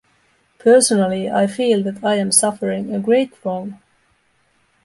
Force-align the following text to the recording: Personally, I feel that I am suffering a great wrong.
Personally, 0.57 1.29
I 1.29 1.45
feel 1.45 1.83
that 1.83 2.03
I 2.03 2.15
am 2.15 2.31
suffering 2.31 2.95
a 2.95 2.99
great 2.99 3.33
wrong. 3.45 3.79